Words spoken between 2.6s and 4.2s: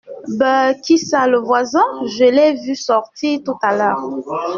vu sortir tout à l'heure.